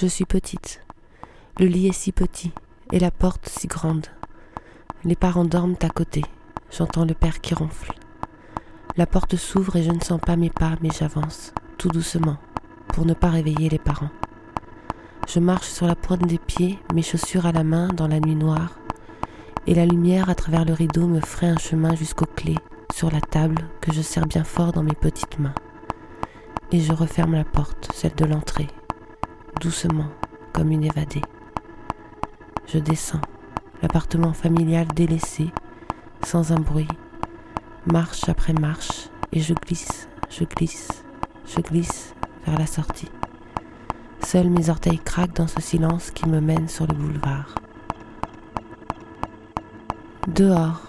[0.00, 0.80] Je suis petite.
[1.58, 2.52] Le lit est si petit
[2.92, 4.06] et la porte si grande.
[5.02, 6.22] Les parents dorment à côté.
[6.70, 7.90] J'entends le père qui ronfle.
[8.96, 12.36] La porte s'ouvre et je ne sens pas mes pas, mais j'avance, tout doucement,
[12.94, 14.12] pour ne pas réveiller les parents.
[15.26, 18.36] Je marche sur la pointe des pieds, mes chaussures à la main dans la nuit
[18.36, 18.78] noire,
[19.66, 22.58] et la lumière à travers le rideau me ferait un chemin jusqu'aux clés
[22.94, 25.56] sur la table que je serre bien fort dans mes petites mains.
[26.70, 28.68] Et je referme la porte, celle de l'entrée,
[29.58, 30.08] doucement,
[30.52, 31.22] comme une évadée.
[32.66, 33.20] Je descends,
[33.82, 35.50] l'appartement familial délaissé,
[36.24, 36.88] sans un bruit,
[37.86, 41.04] marche après marche, et je glisse, je glisse,
[41.46, 42.14] je glisse
[42.46, 43.10] vers la sortie.
[44.24, 47.54] Seuls mes orteils craquent dans ce silence qui me mène sur le boulevard.
[50.28, 50.86] Dehors,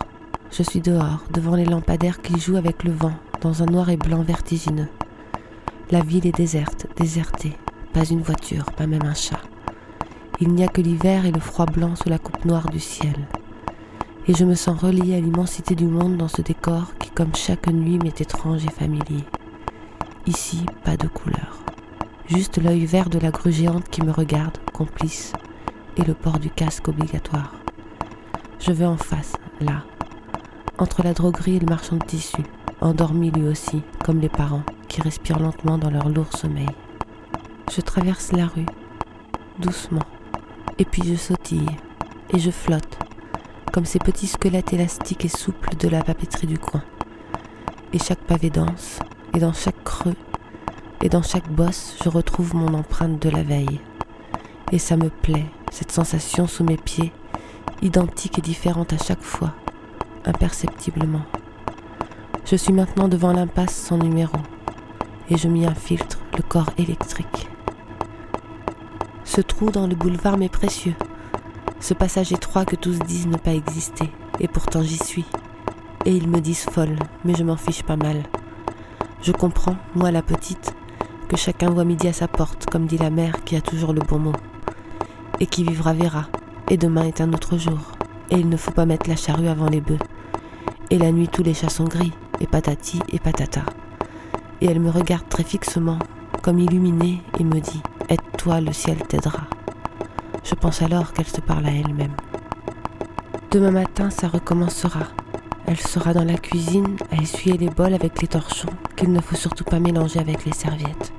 [0.52, 3.98] je suis dehors, devant les lampadaires qui jouent avec le vent, dans un noir et
[3.98, 4.90] blanc vertigineux.
[5.92, 7.56] La ville est déserte, désertée,
[7.94, 9.42] pas une voiture, pas même un chat.
[10.40, 13.28] Il n'y a que l'hiver et le froid blanc sous la coupe noire du ciel.
[14.28, 17.68] Et je me sens reliée à l'immensité du monde dans ce décor qui, comme chaque
[17.68, 19.26] nuit, m'est étrange et familier.
[20.28, 21.59] Ici, pas de couleur.
[22.28, 25.34] Juste l'œil vert de la grue géante qui me regarde, complice,
[25.98, 27.56] et le port du casque obligatoire.
[28.59, 29.84] Je vais en face, là,
[30.78, 32.46] entre la droguerie et le marchand de tissus,
[32.81, 36.70] endormi lui aussi, comme les parents, qui respirent lentement dans leur lourd sommeil.
[37.70, 38.66] Je traverse la rue,
[39.59, 40.06] doucement,
[40.80, 41.70] et puis je sautille,
[42.34, 42.98] et je flotte,
[43.72, 46.81] comme ces petits squelettes élastiques et souples de la papeterie du coin.
[47.94, 49.00] Et chaque pavé danse,
[49.36, 50.16] et dans chaque creux,
[51.03, 53.80] et dans chaque bosse, je retrouve mon empreinte de la veille.
[54.72, 57.12] Et ça me plaît, cette sensation sous mes pieds,
[57.84, 59.53] identique et différente à chaque fois,
[60.25, 61.25] imperceptiblement.
[62.45, 64.38] Je suis maintenant devant l'impasse sans numéro
[65.30, 67.48] et je m'y infiltre le corps électrique.
[69.30, 70.95] Ce trou dans le boulevard m'est précieux,
[71.80, 75.25] ce passage étroit que tous disent ne pas exister, et pourtant j'y suis.
[76.06, 78.23] Et ils me disent folle, mais je m'en fiche pas mal.
[79.22, 80.73] Je comprends, moi la petite,
[81.28, 84.01] que chacun voit midi à sa porte, comme dit la mère qui a toujours le
[84.01, 84.35] bon mot,
[85.39, 86.25] et qui vivra verra,
[86.68, 87.91] et demain est un autre jour,
[88.31, 90.00] et il ne faut pas mettre la charrue avant les bœufs.
[90.89, 93.62] Et la nuit tous les chats sont gris, et patati et patata.
[94.62, 96.00] Et elle me regarde très fixement,
[96.41, 97.84] comme illuminée, et me dit
[98.39, 99.41] Aide-toi, le ciel t'aidera.
[100.45, 102.16] Je pense alors qu'elle se parle à elle-même.
[103.51, 105.07] Demain matin, ça recommencera.
[105.67, 109.35] Elle sera dans la cuisine à essuyer les bols avec les torchons qu'il ne faut
[109.35, 111.11] surtout pas mélanger avec les serviettes.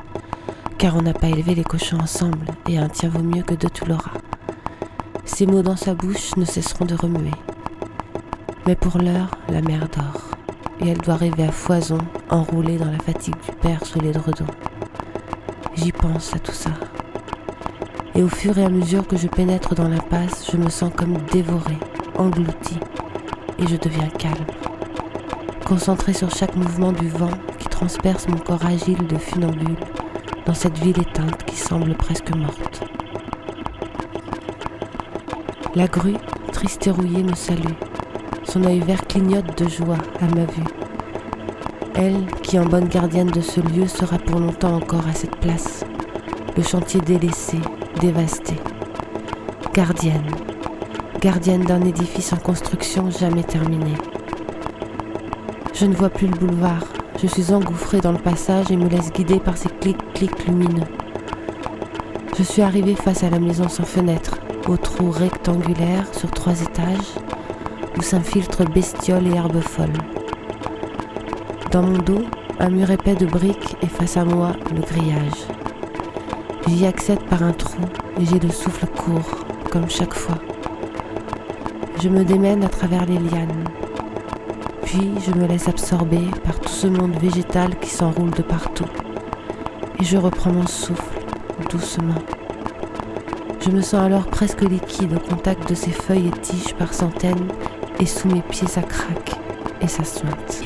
[0.79, 3.69] Car on n'a pas élevé les cochons ensemble et un tien vaut mieux que deux
[3.69, 4.17] tu l'auras.
[5.27, 7.35] Ces mots dans sa bouche ne cesseront de remuer.
[8.67, 10.23] Mais pour l'heure, la mère dort,
[10.81, 11.99] et elle doit rêver à foison,
[12.31, 14.47] enroulée dans la fatigue du père sous les dredons.
[15.75, 16.71] J'y pense à tout ça.
[18.15, 21.17] Et au fur et à mesure que je pénètre dans l'impasse, je me sens comme
[21.33, 21.79] dévorée,
[22.19, 22.81] engloutie,
[23.59, 24.47] et je deviens calme,
[25.65, 29.77] concentrée sur chaque mouvement du vent qui transperce mon corps agile de funambule
[30.45, 32.83] dans cette ville éteinte qui semble presque morte.
[35.77, 36.17] La grue,
[36.53, 37.75] triste et rouillée, me salue.
[38.43, 40.65] Son œil vert clignote de joie à ma vue.
[41.95, 45.85] Elle, qui en bonne gardienne de ce lieu, sera pour longtemps encore à cette place.
[46.57, 47.59] Le chantier délaissé,
[48.01, 48.55] dévasté.
[49.75, 50.27] Gardienne,
[51.21, 53.93] gardienne d'un édifice en construction jamais terminé.
[55.75, 56.85] Je ne vois plus le boulevard.
[57.23, 60.87] Je suis engouffrée dans le passage et me laisse guider par ces clics-clics lumineux.
[62.39, 67.15] Je suis arrivée face à la maison sans fenêtre, au trou rectangulaire sur trois étages
[67.99, 69.93] où s'infiltrent bestioles et herbes folles.
[71.71, 72.25] Dans mon dos,
[72.59, 75.60] un mur épais de briques et face à moi, le grillage.
[76.69, 77.83] J'y accède par un trou
[78.21, 80.39] et j'ai le souffle court, comme chaque fois.
[82.03, 83.65] Je me démène à travers les lianes.
[84.85, 88.89] Puis je me laisse absorber par tout ce monde végétal qui s'enroule de partout.
[89.99, 91.21] Et je reprends mon souffle,
[91.71, 92.23] doucement.
[93.61, 97.49] Je me sens alors presque liquide au contact de ces feuilles et tiges par centaines,
[97.99, 99.33] et sous mes pieds ça craque
[99.83, 100.63] et ça suinte.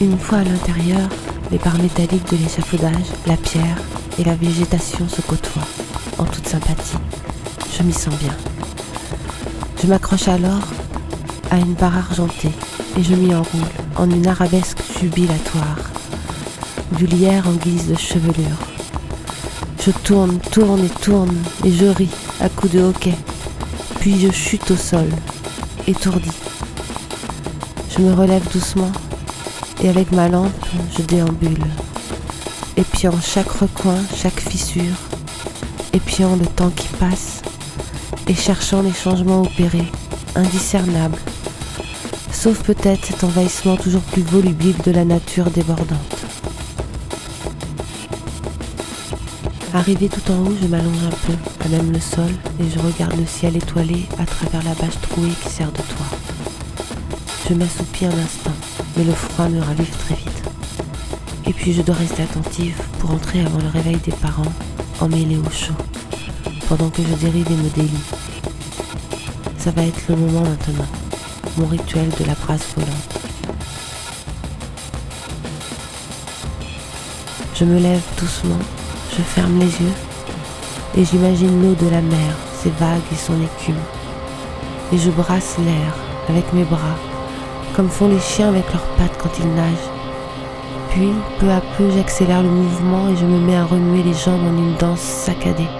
[0.00, 1.10] Une fois à l'intérieur,
[1.50, 3.76] les barres métalliques de l'échafaudage, la pierre
[4.18, 5.66] et la végétation se côtoient,
[6.16, 6.96] en toute sympathie.
[7.76, 8.34] Je m'y sens bien.
[9.82, 10.66] Je m'accroche alors
[11.50, 12.52] à une barre argentée
[12.98, 13.60] et je m'y enroule
[13.96, 15.76] en une arabesque jubilatoire,
[16.96, 18.56] du lierre en guise de chevelure.
[19.84, 22.08] Je tourne, tourne et tourne et je ris
[22.40, 23.18] à coups de hoquet,
[23.98, 25.10] puis je chute au sol,
[25.86, 26.32] étourdi.
[27.94, 28.92] Je me relève doucement
[29.82, 30.66] Et avec ma lampe,
[30.96, 31.64] je déambule,
[32.76, 34.96] épiant chaque recoin, chaque fissure,
[35.94, 37.40] épiant le temps qui passe
[38.28, 39.90] et cherchant les changements opérés,
[40.34, 41.18] indiscernables,
[42.30, 45.98] sauf peut-être cet envahissement toujours plus volubile de la nature débordante.
[49.72, 52.30] Arrivé tout en haut, je m'allonge un peu, à même le sol,
[52.60, 56.18] et je regarde le ciel étoilé à travers la bâche trouée qui sert de toit.
[57.48, 58.54] Je m'assoupis un instant,
[59.00, 60.42] mais le froid me ravive très vite.
[61.46, 64.52] Et puis je dois rester attentive pour entrer avant le réveil des parents,
[65.00, 65.74] emmêlés au chaud,
[66.68, 68.04] pendant que je dérive et me délie.
[69.56, 70.86] Ça va être le moment maintenant,
[71.56, 73.18] mon rituel de la brasse volante.
[77.54, 78.58] Je me lève doucement
[79.16, 79.96] je ferme les yeux
[80.96, 83.82] et j'imagine l'eau de la mer, ses vagues et son écume.
[84.92, 85.94] Et je brasse l'air
[86.28, 86.96] avec mes bras,
[87.80, 89.90] comme font les chiens avec leurs pattes quand ils nagent.
[90.90, 94.44] Puis, peu à peu, j'accélère le mouvement et je me mets à remuer les jambes
[94.44, 95.70] en une danse saccadée.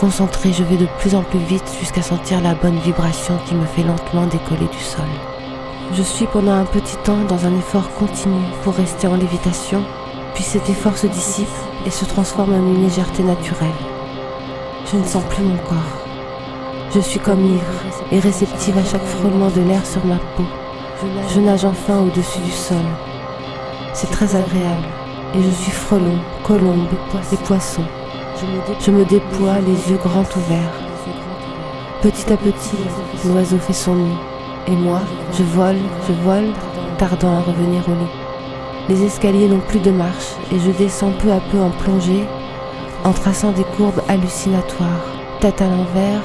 [0.00, 3.66] Concentré, je vais de plus en plus vite jusqu'à sentir la bonne vibration qui me
[3.66, 5.06] fait lentement décoller du sol.
[5.92, 9.84] Je suis pendant un petit temps dans un effort continu pour rester en lévitation
[10.34, 11.46] puis cet effort se dissipe
[11.86, 13.68] et se transforme en une légèreté naturelle.
[14.90, 16.00] Je ne sens plus mon corps.
[16.92, 20.46] Je suis comme ivre et réceptive à chaque frôlement de l'air sur ma peau.
[21.28, 22.76] Je nage enfin au-dessus du sol.
[23.94, 24.86] C'est très agréable
[25.34, 26.88] et je suis frelon, colombe
[27.32, 27.82] et poisson.
[28.80, 30.74] Je me déploie les yeux grands ouverts.
[32.02, 32.78] Petit à petit,
[33.24, 34.16] l'oiseau fait son nid.
[34.66, 35.00] Et moi,
[35.32, 36.52] je vole, je vole,
[36.98, 38.10] tardant à revenir au lit.
[38.88, 42.24] Les escaliers n'ont plus de marche et je descends peu à peu en plongée,
[43.04, 45.06] en traçant des courbes hallucinatoires,
[45.40, 46.22] tête à l'envers,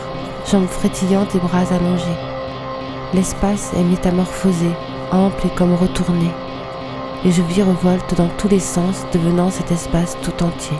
[0.52, 2.35] jambes frétillantes et bras allongés.
[3.16, 4.68] L'espace est métamorphosé,
[5.10, 6.30] ample et comme retourné,
[7.24, 10.76] et je virevolte dans tous les sens, devenant cet espace tout entier.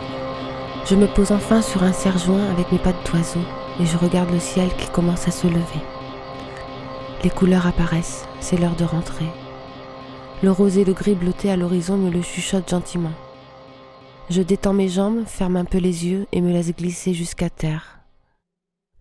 [0.86, 3.40] Je me pose enfin sur un serre-joint avec mes pattes d'oiseau
[3.80, 5.82] et je regarde le ciel qui commence à se lever.
[7.24, 9.28] Les couleurs apparaissent, c'est l'heure de rentrer.
[10.44, 13.14] Le rose et le gris bleuté à l'horizon me le chuchotent gentiment.
[14.30, 18.00] Je détends mes jambes, ferme un peu les yeux et me laisse glisser jusqu'à terre.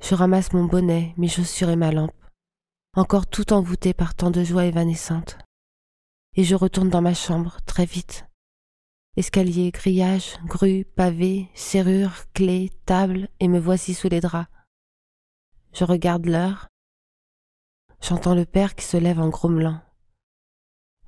[0.01, 2.13] Je ramasse mon bonnet, mes chaussures et ma lampe,
[2.97, 5.39] encore tout envoûtée par tant de joie évanescente.
[6.37, 8.27] Et je retourne dans ma chambre, très vite.
[9.17, 14.51] Escalier, grillage, grue, pavé, serrure, clé, table, et me voici sous les draps.
[15.73, 16.69] Je regarde l'heure.
[18.01, 19.81] J'entends le père qui se lève en grommelant.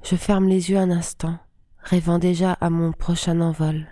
[0.03, 1.39] Je ferme les yeux un instant,
[1.79, 3.87] rêvant déjà à mon prochain envol.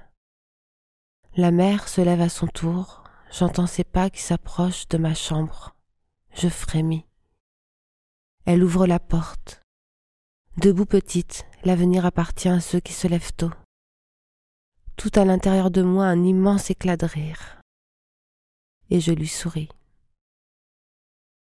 [1.37, 3.02] La mère se lève à son tour,
[3.32, 5.76] j'entends ses pas qui s'approchent de ma chambre.
[6.35, 7.05] Je frémis.
[8.46, 9.62] Elle ouvre la porte.
[10.58, 13.50] Debout petite, l'avenir appartient à ceux qui se lèvent tôt.
[14.96, 17.62] Tout à l'intérieur de moi un immense éclat de rire.
[18.91, 19.70] Et je lui souris.